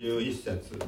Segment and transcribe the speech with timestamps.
[0.00, 0.78] 11節。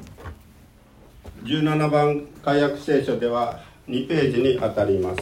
[1.43, 5.21] 17番解約聖書では2ページにあたります。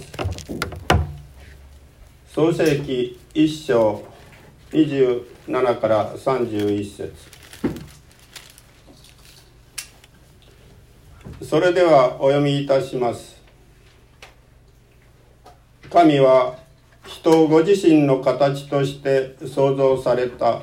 [2.33, 4.01] 創世記1章
[4.71, 7.11] 27から31節。
[11.43, 13.41] それではお読みいたします。
[15.89, 16.55] 神は
[17.05, 20.61] 人をご自身の形として創造された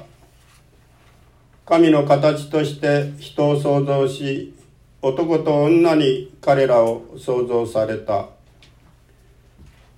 [1.68, 4.54] 神の形として人を創造し
[5.02, 8.30] 男と女に彼らを創造された。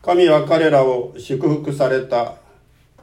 [0.03, 2.35] 神は彼らを祝福された。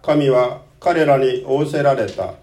[0.02, 2.34] 神は彼らに仰せられた。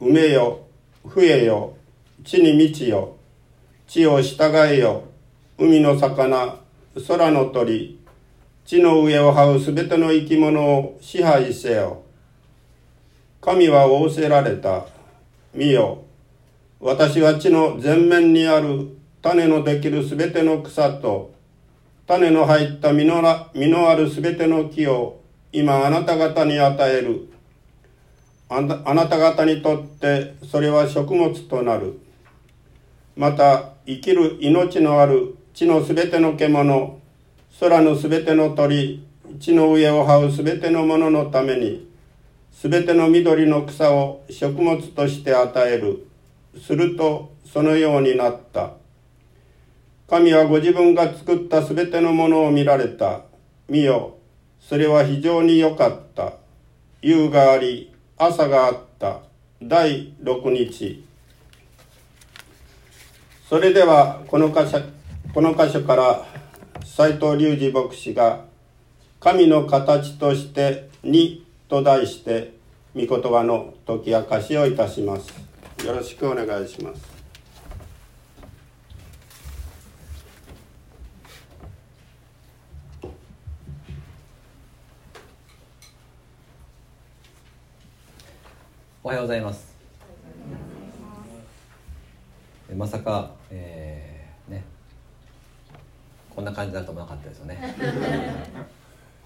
[0.00, 0.60] 埋めよ
[1.04, 1.74] 増えよ
[2.22, 3.16] 地に満ちよ
[3.88, 5.02] 地を従えよ
[5.58, 6.54] 海の魚
[7.08, 7.98] 空の鳥
[8.64, 12.02] 地の上を這うすべての生き物を支配せよ。
[13.40, 14.94] 神は仰せられた。
[15.56, 16.04] 見よ。
[16.80, 21.34] 私は地の前面にある種のできるすべての草と
[22.06, 23.22] 種の入った実の
[23.54, 25.20] 実のあるすべての木を
[25.52, 27.28] 今あなた方に与える。
[28.48, 31.98] あなた方にとってそれは食物となる。
[33.16, 37.00] また生きる命のある地のすべての獣
[37.58, 39.02] 空のすべての鳥
[39.38, 41.88] 地の上を這うすべてのもののために
[42.58, 46.06] すべての緑の草を食物として与える。
[46.58, 48.72] するとそのようになった。
[50.08, 53.24] 神はご自分が作ったすべてのものを見られた。
[53.68, 54.16] 見よ、
[54.58, 56.32] それは非常に良かった。
[57.02, 59.20] 夕があり、朝があった。
[59.62, 61.04] 第六日。
[63.50, 64.80] それではこの箇所
[65.34, 66.26] この箇所から
[66.86, 68.46] 斎藤隆二牧師が
[69.20, 72.54] 「神の形としてに」と題して
[72.94, 75.28] 御言葉の解き明かしをいたします。
[75.84, 77.16] よろしくお願いします。
[89.02, 89.74] おはようございます。
[92.76, 94.64] まさか、えー、ね。
[96.34, 97.58] こんな感じだと思わなかったですよね。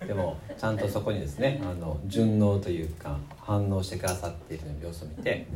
[0.07, 5.47] でもちゃんとそこにですねあの順応というか反応してくださっている様子を見て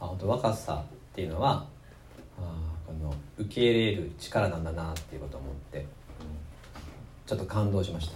[0.00, 1.66] あ本当若さっていうのは
[2.38, 5.86] あこの受け入れる力なんだなっていうことを思って、うん、
[7.26, 8.14] ちょっと感動しました。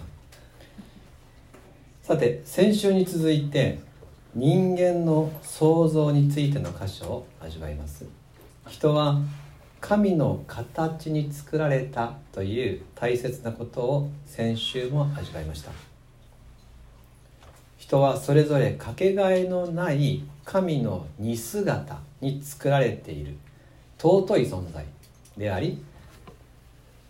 [2.03, 3.79] さて先週に続いて
[4.35, 8.05] 人間の創造についての箇所を味わいます。
[8.67, 9.19] 人は
[9.81, 15.71] 神の形に作られたという大切なことを先週も味わいました。
[17.77, 23.37] 人はそれぞれかけがえのない神の似姿に作られている。
[23.97, 24.85] 尊い存在
[25.37, 25.83] であり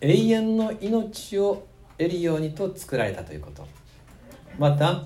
[0.00, 1.64] 永遠の命を
[1.98, 3.66] 得るようにと作られたということ。
[4.58, 5.04] また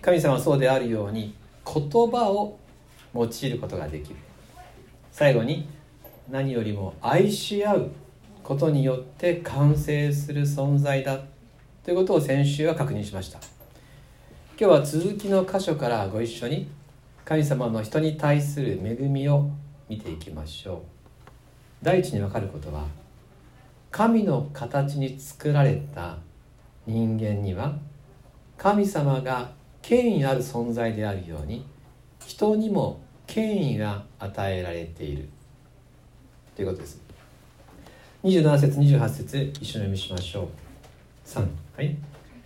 [0.00, 2.58] 神様はそうであるように言葉を
[3.14, 4.16] 用いることができる。
[5.10, 5.68] 最後に
[6.30, 7.90] 何よりも愛し合う
[8.42, 11.18] ことによって完成する存在だ
[11.82, 13.38] ということを先週は確認しました。
[14.60, 16.68] 今日は続きの箇所からご一緒に
[17.24, 19.48] 神様の人に対する恵みを
[19.88, 20.78] 見ていきましょう。
[21.82, 22.84] 第一に分かることは
[23.90, 26.18] 神の形に作られた
[26.86, 27.78] 人間には
[28.58, 31.64] 神様が権威ある存在であるように
[32.26, 35.30] 人にも権威が与えられている。
[36.58, 37.00] ということです。
[38.24, 40.48] 27節28節一緒に読みしましょう。
[41.24, 41.46] 3
[41.76, 41.96] はい。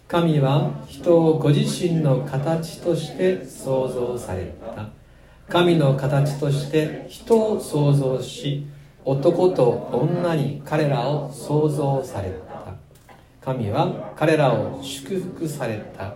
[0.06, 4.90] 神は人をご自身の形として創造された。
[5.48, 8.66] 神の形として人を創造し
[9.06, 12.74] 男と女に彼らを創造された。
[13.40, 16.12] 神は彼らを祝福された。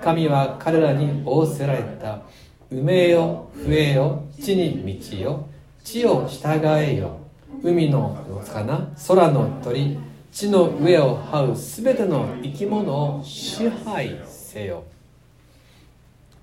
[0.00, 2.22] 神は彼らに仰せられた。
[2.70, 5.48] 埋めよ増えよ地に満ちよ
[5.82, 7.23] 地を従えよ。
[7.62, 9.98] 海の魚空の鳥。
[10.34, 14.82] 地の上を這うすべての生き物を支配せよ。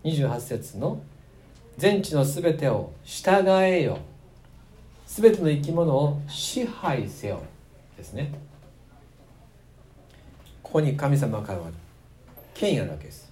[0.06, 1.02] 28節の
[1.78, 3.98] 全地のすべてを従えよ。
[5.06, 7.44] すべての生き物を支配せよ。
[7.98, 8.32] ですね。
[10.64, 11.66] ここに神様からは
[12.54, 13.30] 権威あるわけです。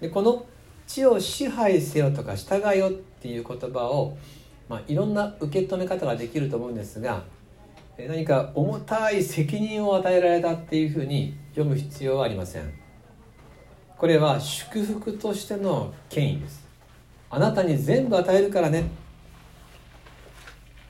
[0.00, 0.46] でこの
[0.86, 4.16] 地を支配せよとか従えよっていう言葉を
[4.68, 7.22] まあ、いろんな受け止め方ができると思うんですが
[7.98, 12.72] 何か重たい責任を与えられたっていうふうに読む必要はありません。
[13.96, 16.66] これは祝福としての権威です。
[17.30, 18.90] あなたに全部与えるからね。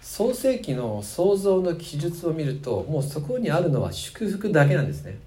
[0.00, 5.18] 創世記の創造の記述を見るともうそこにあるのは祝福だけなんですね。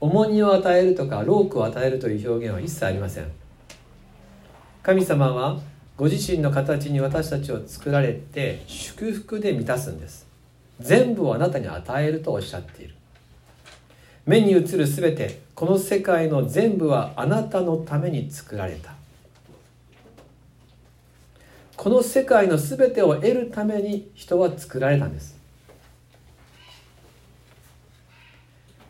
[0.00, 3.30] 重荷を与えるとかロークを与えるという表現は一切ありません。
[4.82, 5.60] 神様は
[6.00, 10.26] ご自身の形に私たちを作られて祝福で満たすんです。
[10.80, 12.94] 全部をあなたに与えるとおっしゃっている。
[14.24, 18.94] 目に映る全てこの世界の全部はあなたのために作られた。
[21.76, 25.36] この世界の全てを得るために人は作られたんです。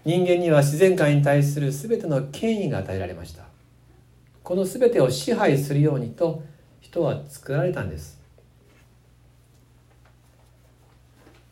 [0.05, 3.47] 人間には自然界に対する全ての権威が与えられました。
[4.45, 6.49] この全てを支配するようにと
[6.91, 8.19] 人は作られたんです。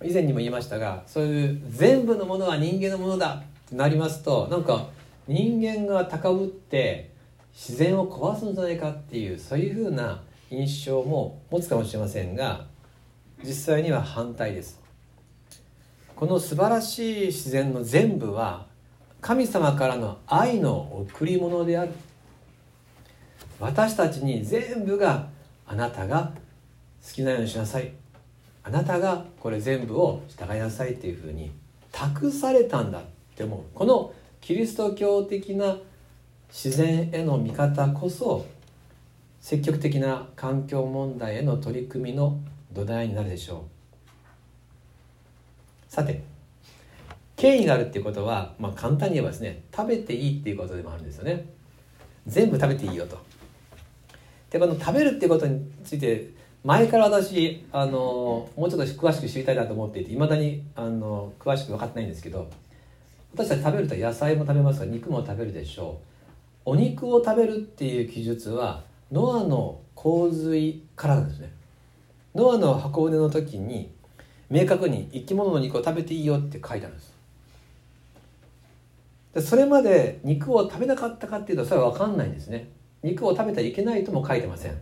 [0.04, 4.86] 以前にも言いましたがそういう全部のものは人間のものだってなりますとなんか
[5.26, 7.10] 人間が高ぶって
[7.52, 12.66] 自然を壊すんじゃないかっていうそういうふうな印象も持つかもしれませんが
[13.44, 14.80] 実際には反対です。
[16.16, 18.66] この素晴らしい自然の全部は
[19.20, 21.92] 神様からの愛の贈り物である
[23.60, 25.28] 私たちに全部が
[25.66, 26.32] あなたが
[27.06, 27.92] 好きなようにしなさい。
[28.62, 31.50] あなたがこれ全部を従いなさいっていうふうに
[31.90, 33.02] 託されたんだっ
[33.34, 33.60] て思う。
[33.74, 35.78] このキリスト教的な
[36.48, 38.46] 自然への見方こそ
[39.40, 42.38] 積極的な環境問題への取り組みの
[42.72, 43.64] 土台になるでしょ
[45.90, 45.92] う。
[45.92, 46.22] さて
[47.36, 51.46] 権威があるっていうことは、まあ、簡単に言えばですね食べていいっていうことでもあるんですよね。
[52.26, 53.27] 全部食べていいよと。
[54.50, 56.30] でこの食べるっていうことについて
[56.64, 62.50] 前から私あのもうちょっと詳しく知りたいなと思っていていまだにあの詳しく分かってないんですけど
[63.34, 66.70] 私たち食べると野菜も食べますが肉も食べるでしょう。
[66.70, 71.52] お肉を食べるっていう記述はノアの洪水からなんですね。
[72.34, 73.90] ノアの箱舟の時に
[74.50, 77.14] 明確に生き物の肉を食べていいよって書いてあるんです。
[79.34, 82.68] でそれまで肉を食べなかったかっていうとそれは分かんないんですね。
[83.02, 84.78] 肉を食べてはいけないとも書いてません。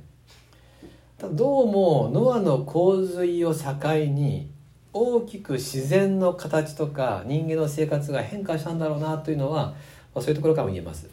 [1.32, 3.62] どうもノアの洪水を境
[4.06, 4.50] に
[4.92, 9.74] 大きく自然の形とか人間の生活が変化したんだろうなというのは
[10.14, 11.08] そういうところからも言えます。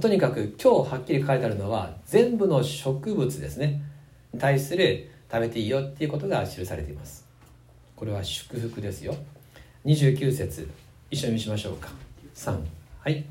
[0.00, 3.82] とにかく今日はっきり書いてあるのは全部の植物ですね。
[4.32, 7.26] に対する食べていいよっていうことが記されています。
[7.96, 9.14] これは祝福ですよ。
[9.84, 10.70] 29節
[11.10, 11.90] 一緒に見しましょうか。
[12.34, 12.58] 3
[13.00, 13.24] はい。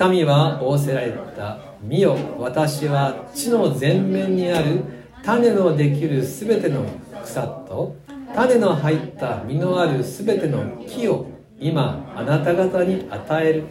[0.00, 4.82] 神は仰せられた「見よ私は地の前面にある
[5.22, 6.86] 種のできるすべての
[7.22, 7.94] 草と
[8.34, 11.26] 種の入った実のあるすべての木を
[11.58, 13.64] 今あなた方に与える。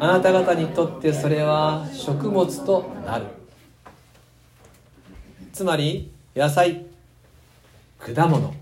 [0.00, 3.26] あなた方にとってそれは食物となる。
[5.52, 6.84] つまり野菜
[8.00, 8.52] 果物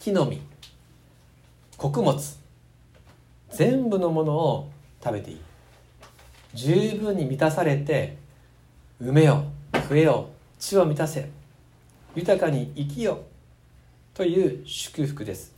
[0.00, 0.40] 木の実
[1.76, 2.18] 穀物
[3.50, 4.70] 全部のものを
[5.00, 5.53] 食べていい。
[6.54, 8.16] 十分に満たされて
[9.02, 9.44] 埋めよ
[9.88, 11.28] 増えよ地を満たせ
[12.14, 13.24] 豊かに生きよ
[14.14, 15.52] という祝福です。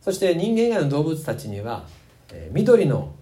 [0.00, 1.84] そして人間以外の動物たちには
[2.32, 3.12] え緑の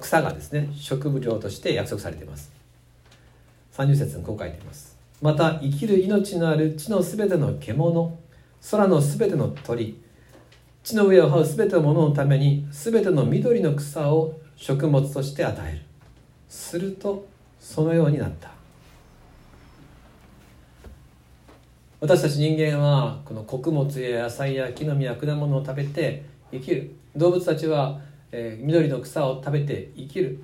[0.00, 2.50] 草がですね植物料として約束されています。
[3.74, 4.96] 30節にこう書いています。
[5.20, 8.18] また生きる命のある地のすべての獣
[8.70, 10.00] 空のすべての鳥
[10.82, 15.82] 地の上を這うすべてのもののためにすべての緑の草を食物として与える。
[16.48, 17.26] すると
[17.60, 18.50] そのようになった。
[22.00, 26.90] 私たち人間はこの穀物や野菜や木の実や果物を食べて生きる。
[27.16, 28.00] 動物たちは、
[28.32, 30.42] えー、緑の草を食べて生きる。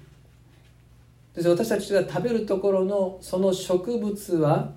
[1.40, 4.70] そ私たちが食べるところのその植物は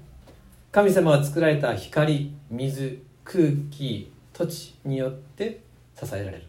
[0.72, 5.60] 神様が作られた光水空気土地によって
[5.96, 6.47] 支えられる。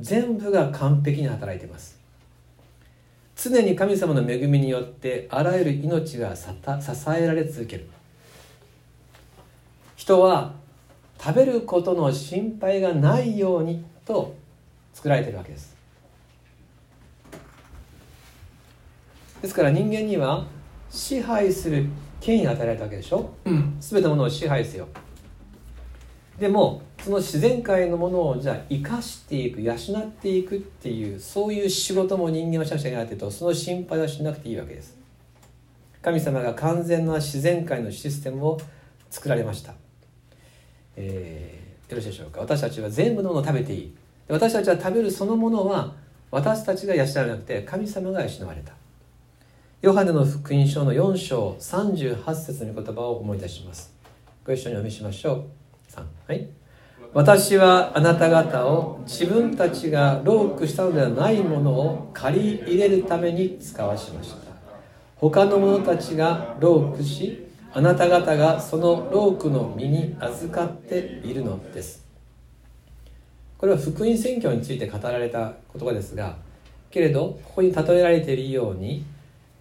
[0.00, 1.98] 全部が完璧に働いています。
[3.36, 6.46] 常に神様の恵みによってあらゆる命が支
[7.16, 7.86] えられ続ける。
[9.96, 10.54] 人は
[11.18, 14.34] 食べることの心配がないようにと
[14.94, 15.76] 作られているわけです。
[19.42, 20.46] ですから人間には
[20.90, 21.86] 支配する
[22.20, 24.88] 権威が与えられたわけでしょ、うん、全てのものを支配せよ
[26.38, 34.96] でもその自然界のものをじゃあ生かしていく養っていくっていうそういう仕事も人間はしなくちゃいけないとその心配はしなくていいわけです。
[36.02, 38.60] 神様が完全な自然界のシステムを
[39.10, 39.74] 作られました。
[40.94, 42.40] えー、よろしいでしょうか。
[42.40, 43.94] 私たちは全部のものを食べていい。
[44.28, 45.94] 私たちは食べるそのものは
[46.30, 48.72] 私たちが養われなくて神様が養われた。
[49.82, 53.92] ヨハネの福音書の4章38節の言葉を思い出します。
[54.44, 55.65] ご一緒にお見せしましょう。
[55.96, 56.48] 3はい。
[57.14, 64.36] 私はあなた方を自分たちがロークしたのではないものを借り入れるために使わしました。
[65.16, 72.04] 他の者たちがロークしあなた方がそのロークの身に預かっているのです。
[73.58, 76.36] これは福音宣教について語られた言葉ですが
[76.90, 79.04] けれどここに例えられているように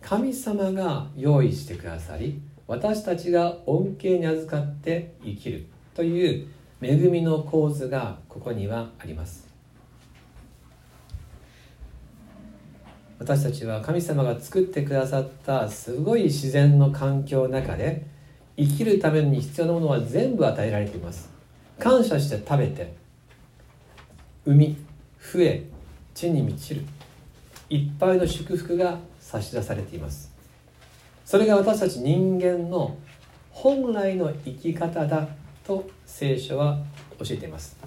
[0.01, 5.67] 神様が用意してくださり私たちが恩恵に預かって生きる。
[5.95, 6.47] という
[6.81, 9.47] 恵みの構図がここにはあります。
[13.17, 18.05] 私たちは神様が作ってくださったすごい自然の環境の中で
[18.57, 21.29] 生きるために必要なものは全部与えられています。
[21.79, 22.93] 感謝して食べて
[24.45, 24.77] 海
[25.19, 25.63] 増え
[26.13, 26.85] 地に満ちる
[27.69, 30.29] いっぱいの祝福が差し出されています。
[31.23, 32.97] それが私たち人間の
[33.49, 35.27] 本来の生き方だ。
[35.65, 36.77] と聖書は
[37.19, 37.77] 教えています。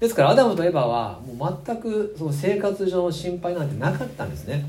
[0.00, 4.64] ですからアダムとエバはもう全くその生活上の心配なんてなかったんですね。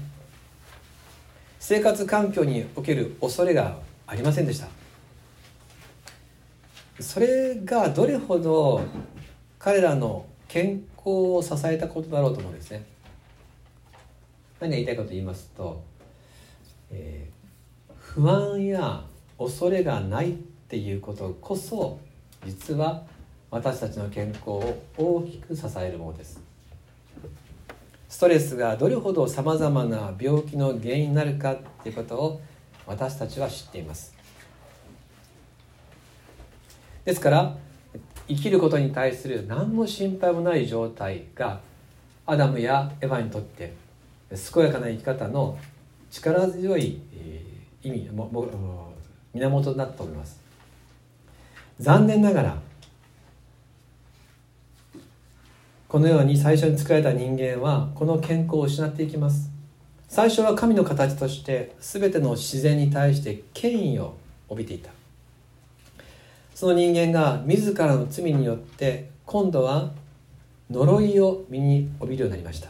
[1.60, 4.68] 生活環境における恐れがありませんでした。
[7.00, 8.82] それがどれほど
[9.58, 12.86] 彼らの健康を支えたことだろうと思うんですね。
[14.60, 15.84] 何が言いたいかと言いますと、
[16.92, 19.04] えー、不安や
[19.38, 20.34] 恐れがないっ
[20.68, 22.00] ていうことこそ
[22.46, 23.04] 実は
[23.52, 26.42] 私たちの健康を大きく支えるものです。
[28.10, 32.42] ストレスがどれほどさまざまな病気の原因になるかっていうことを
[32.86, 34.14] 私たちは知っています。
[37.06, 37.58] ですから
[38.28, 41.60] 生きることに対する何の心配もない状態が
[42.26, 43.74] アダムやエヴァにとって
[44.30, 45.58] 健やかな生き方の
[46.10, 47.02] 力強い
[47.82, 48.58] 意味源
[49.34, 50.43] になったと思います。
[51.80, 52.58] 残念ながら
[55.88, 59.51] このように最初に作られた人間はこの健康を失っていきます。
[60.08, 64.15] 最初は神の形として全ての自然に対して権威を
[64.50, 64.89] 帯びていた。
[66.56, 69.92] その人間が自らの罪によって今度は
[70.72, 72.70] 呪いを身に帯びるようになりました。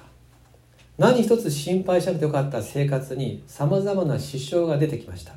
[0.97, 5.33] 何一つ心配しなくてよかった生活にさまざまな支障が出てきました。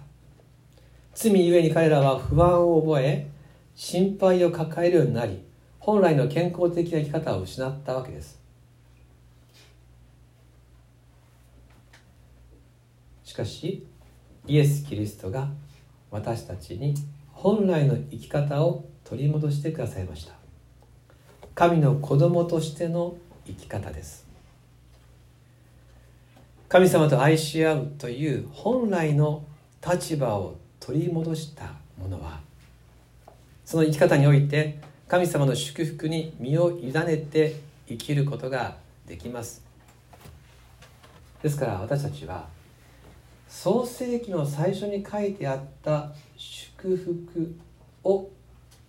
[1.15, 3.29] 罪ゆえに彼らは不安を覚え
[3.77, 5.45] 心配を抱えるようになり
[5.79, 8.41] 本来の健康的な生き方を失ったわけです。
[13.23, 13.87] しかし
[14.47, 15.49] イエス・キリストが
[16.11, 16.95] 私たちに
[17.33, 20.33] 本来の生き方を取り戻してくださいました。
[21.55, 23.17] 神の子供としての
[23.47, 24.27] 生き方です。
[26.69, 29.45] 神様と愛し合うという本来の
[29.87, 32.46] 立場を取り戻したものは
[33.67, 37.57] その生き方において神様の祝福に身を委ねて
[37.89, 38.77] 生きることが
[39.09, 39.65] できます。
[41.43, 42.47] ですから私たちは
[43.49, 47.57] 創世記の最初に書いてあった祝福
[48.05, 48.29] を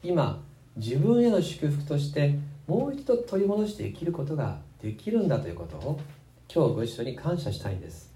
[0.03, 0.43] 今
[0.75, 5.99] 自分への祝福としてもう一度取り戻して生きることができるんだということを
[6.53, 8.13] 今日ご一緒に感謝したいんです。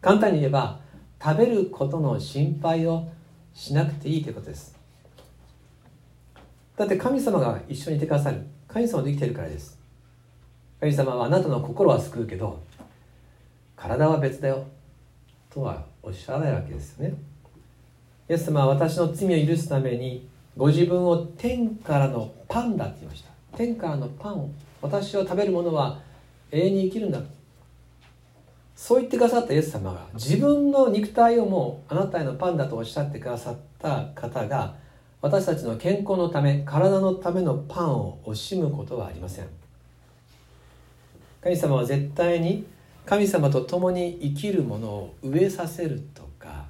[0.00, 0.78] 簡単に言えば
[1.20, 3.08] 食べることの心配を
[3.54, 4.75] しなくていいということです。
[6.76, 8.46] だって神様が一緒にいてくださる。
[8.68, 9.78] 神様で生きてるからです。
[10.80, 12.62] 神様はあなたの心は救うけど
[13.76, 14.64] 体は別だよ。
[15.50, 17.14] とはおっしゃらないわけですよね。
[18.28, 23.30] イエス様は私の罪を許すためにご自分を天からのパンだって言いました。
[23.56, 24.50] 天からのパンを
[24.82, 26.00] 私を食べる者は
[26.50, 27.20] 永遠に生きるんだ。
[28.74, 34.74] そう言ってくださったイエス様が自分の肉体をもうあなたへのパンだとおっしゃってくださった方が
[35.22, 39.46] 私たちの健康のため体のためのパンを惜しむことはありません。
[41.42, 42.66] 神様は絶対に
[43.04, 46.66] 神様と共に生きるものを飢えさせるとか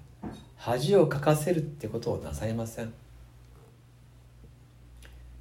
[0.57, 2.93] 恥をかかせるってことをなさいません。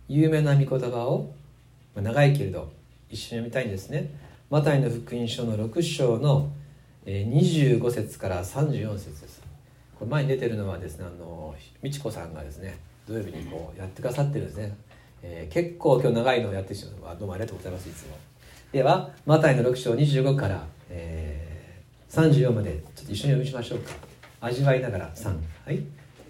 [0.07, 1.33] 有名な御言葉を
[1.95, 2.71] 長いけれど
[3.09, 4.09] 一緒に読みたいんですね。
[4.49, 6.49] マタイの福音書の6章の
[7.05, 9.41] 25節から34節です。
[9.97, 14.75] これ前に出てるのはですねあの美智子さんがですね土曜日にこうやってくださってるんですね、
[15.21, 18.17] えー、結構今日長いのをやってしまうどうもありがとうございますいつも。
[18.71, 23.91] ではマタイの6章25から、えー、34までちょっと一緒に読みしましょうか。
[24.41, 25.83] 味わいながら3はい。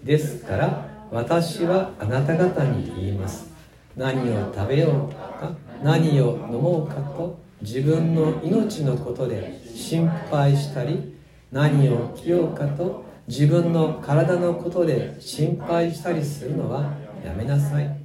[0.04, 3.50] ですから私はあなた方に言います。
[3.96, 5.52] 何を食べようか
[5.82, 11.16] 何を飲もうかと自分の命のことで心配したり
[11.50, 16.92] 何を着ようかと自分の体のことで心配したりするのは
[17.24, 17.96] やめなさい。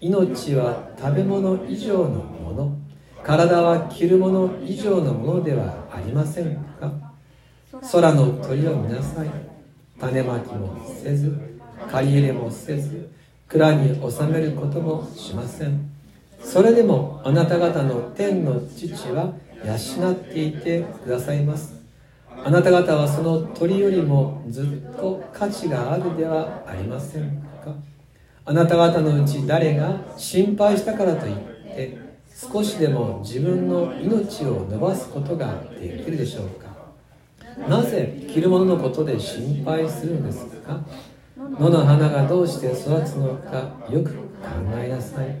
[0.00, 2.76] 命は食べ物以上のもの。
[3.24, 6.92] 体は着るもの以上のものではありませんか？
[7.92, 9.28] 空の鳥を見なさい。
[9.98, 11.36] 種まきもせず
[11.90, 13.10] 借り入れもせず
[13.48, 15.90] 蔵に収めることもしません。
[16.40, 21.77] それでもあなた方の天の父は養っていてくださいます。
[22.44, 27.74] あなた方はその鳥よりもずっと価値があるではありませんか？
[28.44, 31.98] あなた方のうち誰が心配したからといって
[32.34, 36.68] 少しでも自分の命を伸ばすことができるでしょうか？
[37.68, 40.80] なぜ着るもののことで心配するんですか？
[41.36, 44.20] 野の花がどうして育つのかよく考
[44.76, 45.36] えなさい。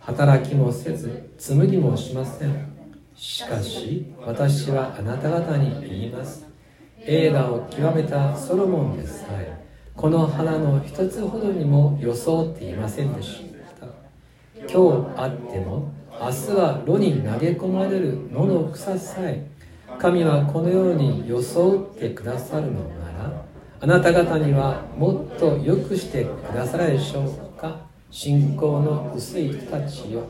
[0.00, 2.79] 働きもせず紡ぎもしません。
[3.20, 6.46] しかし私はあなた方に言います。
[7.00, 9.62] 映画を極めたソロモンでさえ
[9.94, 13.44] この花の一つほどにも装っていませんでし
[13.78, 13.86] た。
[14.60, 19.46] 今日あっても明日は炉に投げ込まれる野の草さえ
[19.98, 23.44] 神はこのように装ってくださるのなら
[23.82, 27.82] あなた方にはもっと良くしてくださるでしょうか。
[28.10, 30.22] 信仰の薄い人たちよ。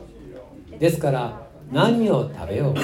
[0.77, 1.40] ですから
[1.71, 2.81] 何を食べようか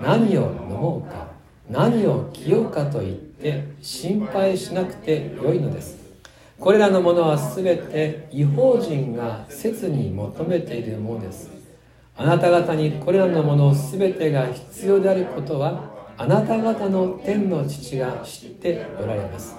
[0.00, 1.28] 何を飲もうか
[1.68, 5.98] 何を着ようかと言って心配しなくてよいのです。
[6.58, 11.50] これらのものは全て違法人が切に求めているものです。
[12.16, 15.84] あなた方にこれらのもの全てが必要であることは
[16.16, 19.54] あなた方の天の父が知っておられます。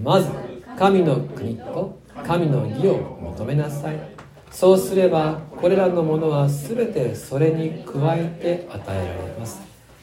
[0.00, 0.30] まず
[0.78, 4.19] 神の国と神の義を求めなさい。
[4.50, 9.60] そうすればこれらのものは全てそれに加えて与えられます。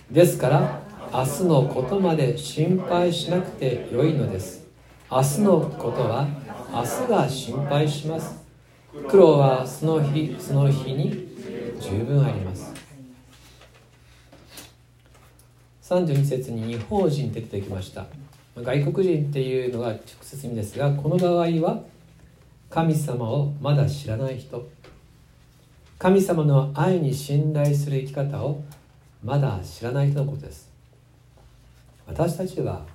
[0.09, 0.81] ですから
[1.13, 4.65] 明日のことまで心配しなくてよいのです。
[5.11, 6.27] 明日のことは
[6.71, 8.43] 明日が心配します。
[9.07, 11.27] 苦労はその日その日に
[11.79, 12.73] 十分あります。
[15.83, 18.05] 32節に日本人って出てきました。
[18.55, 21.83] 外国人っていうのが直接意味ですがこの場合は
[22.69, 24.67] 神様をまだ知らない人。
[25.97, 28.63] 神様の愛に信頼する生き方を
[29.23, 30.69] まだ知らない人のことです。
[32.05, 32.85] 私たちは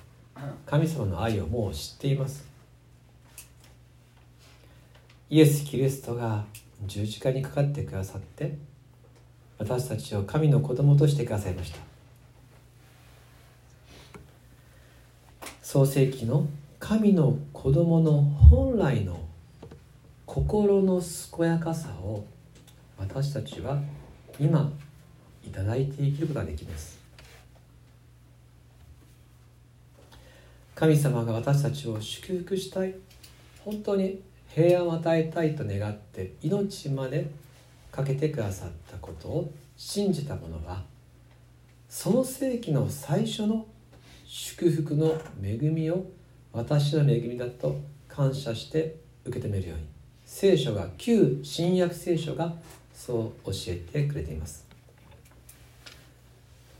[0.67, 2.45] 神様の愛をもう知っています。
[5.31, 6.45] イエス・キリストが
[6.87, 8.59] 十字架にかかってくださって
[9.59, 11.79] 私たちを神の子供としてくださいました。
[15.63, 16.47] 創世記の
[16.79, 19.21] 神の子供の本来の
[20.35, 20.99] 心の
[21.37, 22.25] 健やかさを
[22.97, 23.79] 私たちは
[24.41, 24.73] 今
[25.47, 26.99] いただいて生きることができます。
[30.75, 32.95] 神様が私たちを祝福したい。
[33.63, 37.31] 本当に平安を与えたいと願って命まで
[37.91, 40.83] かけてくださったことを信じた者は
[41.91, 43.67] その世紀の最初の
[44.25, 46.07] 祝福の恵みを
[46.55, 49.92] 私の恵みだと感謝して受け止めるように。
[50.35, 52.55] 聖書が旧新約聖書が
[52.95, 54.65] そう教えてくれています。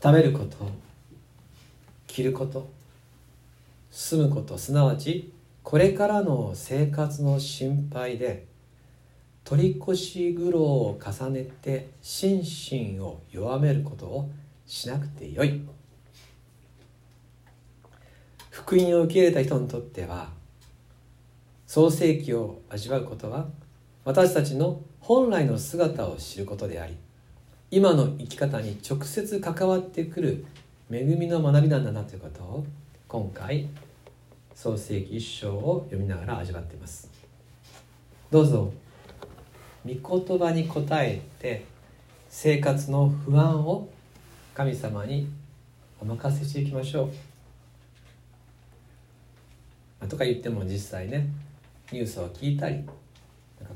[0.01, 0.67] 食べること
[2.07, 2.67] 着ること
[3.91, 8.47] 住むことすなわちこれからの生活の心配で
[9.45, 14.31] 取り越し苦労を重ねて心身を弱めることを
[14.65, 15.61] しなくてよい。
[18.49, 20.42] 福音を受け入れた人にとっては
[21.73, 23.47] 創世記を味わうことは
[24.05, 26.95] 私たちの本来の姿を知ることであり
[27.71, 30.45] 今の生き方に直接関わってくる
[30.91, 32.63] 恵みの学びなんだなということを
[33.07, 33.67] 今回
[34.53, 37.09] 創世記一章を読みながら味わっています。
[38.29, 38.71] どうぞ
[39.83, 41.65] 御言葉に応えて
[42.29, 43.89] 生活の不安を
[44.53, 45.27] 神様に
[45.99, 47.09] お任せしていきましょ
[50.01, 50.07] う。
[50.07, 51.29] とか言っても実際ね
[51.93, 52.87] ニュースを聞いたりなんか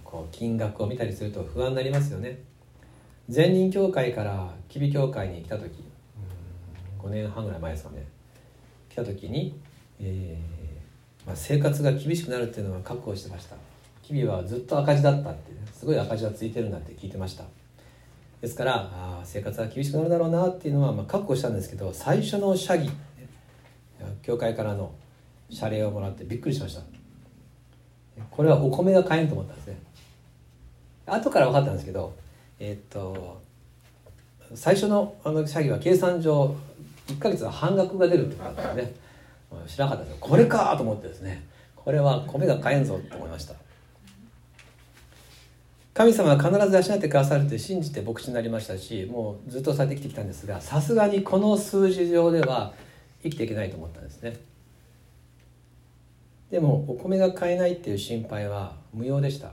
[0.03, 2.39] こう金額を見たりすると不安になりますよね。
[3.33, 5.83] 前任協会から吉備協会に来た時
[6.99, 8.05] 5年半ぐらい前ですかね。
[8.89, 9.59] 来た時に、
[9.99, 13.55] えーまあ、生活が厳しくなるっていうのは覚悟してました。
[14.01, 17.43] 吉備はずっと赤字だったって、ね、すごい赤字がついてるんだって聞いてました。
[18.41, 22.89] ですからあ生活は厳しくなるだろうなっていうのはまあ覚悟したんですけど最初の社議
[24.21, 24.93] 教会からの
[25.49, 26.96] 謝礼をもらってびっくりしました。
[28.31, 29.77] これはお米が買えんと思ったんですね。
[31.05, 32.13] 後から分かったんですけど
[32.59, 33.41] えー、っと
[34.55, 36.55] 最初のあの詐欺は計算上
[37.07, 38.93] 1か月は半額が出るってことだったんで、ね、
[39.67, 41.45] 知らなかったんですこれかと思ってですね。
[41.75, 43.55] これは米が買えんぞと思いました。
[45.93, 46.51] 神様は必
[46.83, 52.73] ず養ってくださるって信じて牧師になりましたしもうずっとされてきてきたんですがさすがにこの数字上では
[53.23, 54.37] 生きていけないと思ったんですね。
[56.51, 59.51] でもお米が買えないっていう心配は無用でした。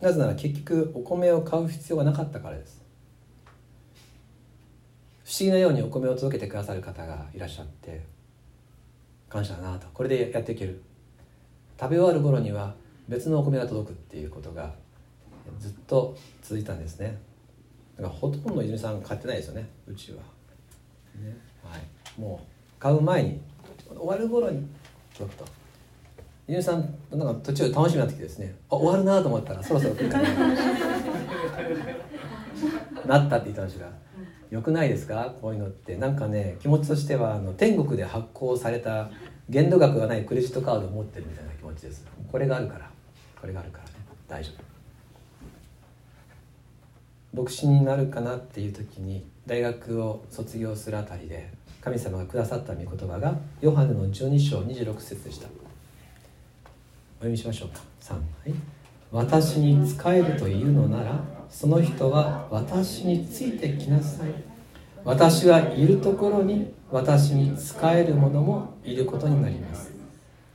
[0.00, 2.82] なぜなら結局お米を買う必要がなかったからです。
[5.24, 8.04] 不思議なようにお米を届けてくださる方がいらっしゃって
[9.28, 9.86] 感謝だなと。
[9.94, 10.82] これでやっていける。
[11.80, 12.74] 食べ終わる頃には
[13.08, 14.74] 別のお米が届くっていうことが
[15.58, 17.18] ずっと続いたんですね。
[17.96, 20.18] だからほとんど泉さん買ってないですよねうちは、
[21.20, 21.36] ね。
[21.62, 23.40] はい、もう買う前に
[23.88, 24.66] 終わる頃に
[25.14, 25.44] ちょっと。
[26.48, 28.54] 泉さんなんか途中楽しみになってきてですね。
[28.70, 30.28] あ終わるなと思ったらそろそろ来るかな
[33.20, 33.88] なったって言ったんですが
[34.50, 35.34] よくないですか？
[35.40, 35.96] こういうのって。
[35.96, 39.10] なんかね気持ちとしてはあの天国で発行された
[39.48, 42.04] 限度額がないクレジットカードを持ってるみたいな気持ちです。
[42.30, 42.90] これがあるから。
[43.40, 43.90] これがあるからね。
[44.28, 44.50] 大丈
[47.34, 47.42] 夫。
[47.42, 51.50] 牧師になるかなっていう時に大学を卒業するあたりで
[51.82, 55.48] 神様がくださった御言葉がヨハネの12章26節でした。
[55.48, 55.50] お
[57.18, 57.80] 読みしましょうか。
[58.00, 58.54] 3はい。
[59.10, 64.30] 私に仕えるというのならその人は私についてきなさい。
[65.04, 69.92] 私がいるところに私に仕える者もいることになります。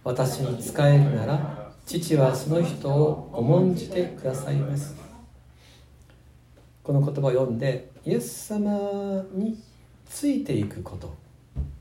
[0.06, 4.96] 私に仕えるなら父はその人を重んじてくださいます。
[6.84, 9.62] この言葉を読んでイエス様に
[10.10, 11.14] ついていくこと。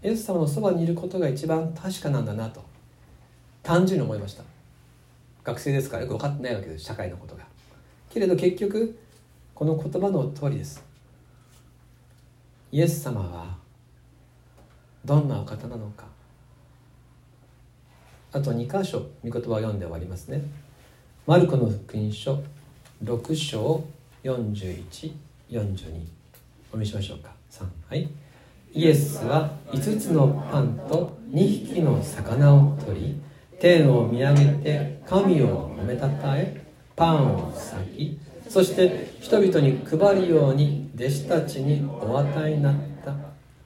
[0.03, 2.63] イエス様のそばにいることが一番確かなんだなと。
[3.63, 4.45] 単純に思いました。
[5.43, 7.45] 学生ですからよく分かってないわけです社会のことが。
[8.11, 8.99] けれど結局
[9.55, 10.85] この言葉の通りです。
[12.73, 13.57] イエス様は
[15.05, 16.05] どんなお方なのか。
[18.33, 20.43] あと2箇所御言葉を読んで終わりますね。
[21.27, 22.43] マルコの福音書
[23.03, 23.85] 6章
[24.25, 24.83] 4142
[26.73, 27.36] お見せしましょうか。
[27.65, 28.09] はい。
[28.73, 33.21] イエスは5つのパンと2匹の魚を取り
[33.59, 36.63] 天を見上げて神を褒めたたえ
[36.95, 43.15] パンを裂きそして人々に配るように弟子たちにお与えになった。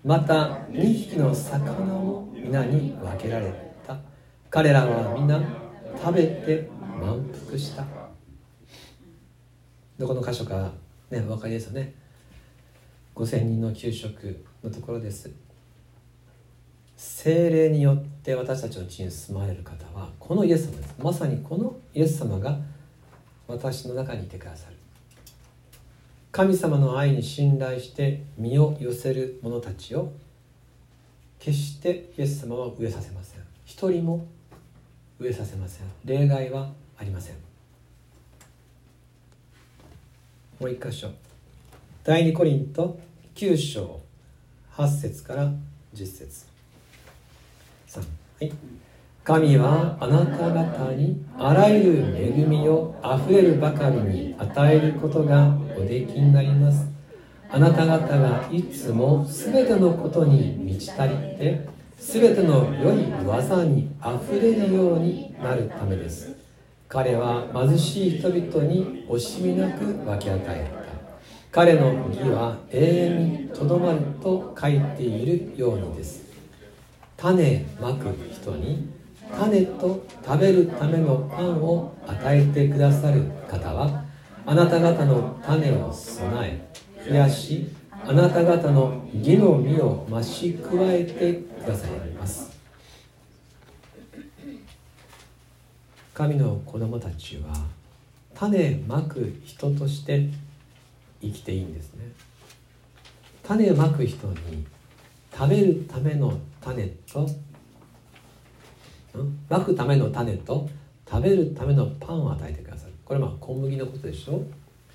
[0.05, 3.53] また2匹の魚も皆に分けられ
[3.87, 3.99] た。
[4.49, 5.41] 彼らは皆
[6.03, 7.85] 食べて満腹した。
[9.99, 10.73] どこの箇所か
[11.11, 11.95] ねお分かりですよね。
[13.15, 15.31] 5000人の給食のところです。
[16.97, 20.95] 精霊によって私たちの地に住まれる方はこのイエス様です。
[20.99, 22.59] まさにこのイエス様が
[23.49, 24.77] 私の中にいてくださる。
[26.31, 30.13] 神様の愛に信頼して身を寄せる者たちを
[31.39, 33.41] 決してイエス様は飢えさせません。
[33.65, 34.27] 一人も
[35.21, 35.87] 飢えさせません。
[36.05, 37.35] 例外はありません。
[40.61, 41.11] もう一箇所。
[42.03, 42.99] 第二コリント
[43.35, 44.01] 9章
[44.73, 45.53] 8節から
[45.95, 46.47] 10節
[47.89, 48.05] 3は
[48.41, 48.53] い。
[49.23, 56.87] 神はあなた方にあらゆる恵みをあふれるばかりに与えることがおできになります。
[57.51, 66.35] あなた方がいつも全てのことに満ち足りて全ての良い技にあふれるようになるためです。
[66.89, 70.80] 彼は貧しい人々に惜しみなく分け与えた
[71.53, 76.23] 彼の義は永遠にとどまると書いているようにです。
[77.17, 78.89] 種まく人に
[79.37, 84.05] 種と食べるためのパンを与えてくださる方は
[84.47, 86.63] あなた方の種を備
[87.05, 87.69] え増やし
[88.07, 92.59] あなた方の義の実を増し加えてくださいます。
[96.15, 97.53] 神の子供たちは
[98.35, 100.29] 種まく人として
[101.21, 102.13] 生きていいんですね。
[103.43, 104.67] 種まく人に
[105.33, 107.29] 食べるための種と
[109.49, 110.69] まくための種と
[111.09, 114.43] 食べるためのパンを与えてくださるこれまあ小麦のことでしょ？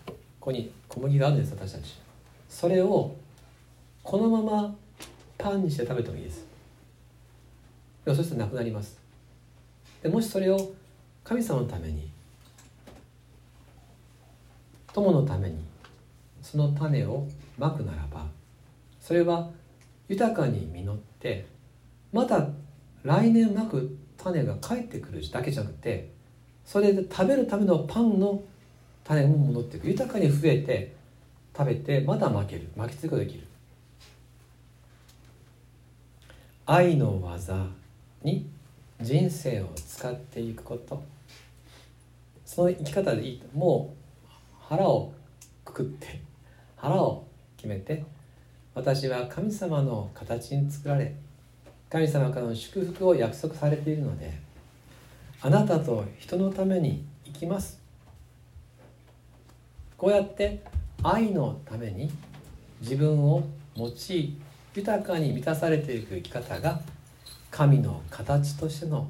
[0.05, 1.99] ここに小麦があるんです私たち。
[2.47, 3.13] それを
[4.03, 4.75] このまま
[5.37, 6.45] パンにして食べてもいいです。
[8.05, 8.97] でもそしてなくなります。
[10.01, 10.71] でもしそれを
[11.23, 12.09] 神様のために
[14.93, 15.57] 友のために
[16.55, 18.25] その種をまくならば
[19.01, 19.49] それは
[20.07, 21.45] 豊かに実って
[22.13, 22.47] また
[23.03, 26.13] 来年まく種が返ってくるだけじゃなくて
[26.63, 28.41] それで食べるためのパンの
[29.03, 30.95] 種も戻っていく豊かに増えて
[31.55, 32.69] 食べてまた負ける。
[32.75, 33.43] 巻きつくことができる。
[36.65, 37.67] 愛の技
[38.23, 38.49] に
[39.01, 41.03] 人生を使っていくこと。
[42.45, 43.43] その生き方でいい。
[43.53, 43.93] も
[44.25, 44.27] う
[44.67, 45.13] 腹を
[45.65, 46.24] くくって。
[46.85, 47.25] 腹を
[47.57, 48.05] 決めて
[48.75, 51.15] 私は神様の形に作られ
[51.89, 54.31] 神様からの祝福を約束されているので
[55.41, 57.79] あなたと人のために生きます。
[59.97, 60.61] こうやって
[61.01, 62.11] 愛のために
[62.81, 63.43] 自分を
[63.75, 64.37] 用い
[64.75, 66.81] 豊かに満たされていく生き方が
[67.49, 69.07] 神の形としての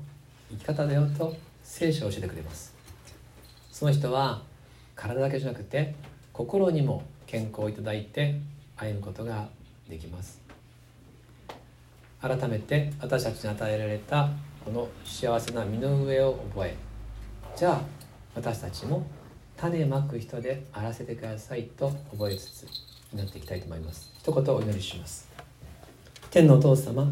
[0.49, 2.73] 生き方だよと聖書を教えてくれます。
[3.71, 4.43] その人は
[4.95, 5.95] 体だけじゃなくて
[6.31, 7.03] 心にも
[7.35, 8.39] 健康をいただいて
[8.77, 9.49] 歩むことが
[9.89, 10.41] できます。
[12.21, 14.29] 改めて私たちに与えられた
[14.63, 16.75] この幸せな身の上を覚え
[17.57, 17.81] じゃあ
[18.35, 19.05] 私たちも
[19.57, 22.67] 種まく人であらせてくださいと覚えつつ
[23.13, 24.13] 祈っていきたいと思います。
[24.17, 25.29] 一言お祈りします。
[26.31, 27.11] 天のお父様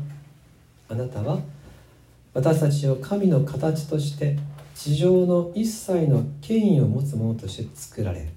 [0.87, 1.37] あなたは
[2.33, 4.37] 私たちを神の形として
[4.73, 8.29] 地上の一切の権威を持つ者として作られ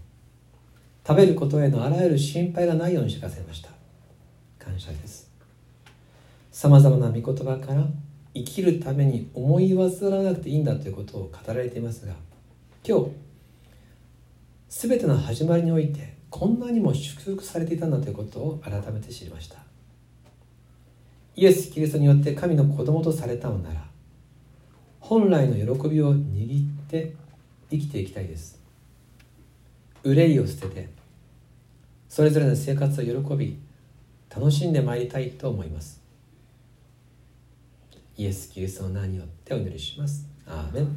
[1.07, 3.71] 食べることへのあらゆる心配がないようにしてくださいました。
[4.59, 5.31] 感謝です。
[6.51, 7.87] さまざまな御言葉から
[8.35, 12.14] 生きるために思い煩わなくていいんだということを語られていますが
[12.87, 13.11] 今日
[14.69, 19.59] 全ての始まりにおいてこんなにも祝福されていたんだということを改めて知りました。
[21.37, 23.87] イエス・キリストによって神の子供とされたのなら
[24.99, 27.14] 本来の喜びを握って
[27.71, 28.61] 生きていきたいです。
[30.03, 30.96] 憂いを捨てて
[32.09, 33.59] それぞれの生活を喜び
[34.35, 36.03] 楽しんでまいりたいと思います。
[38.16, 40.27] イエス・キリストの名によってお祈りします。
[40.47, 40.88] アーメン。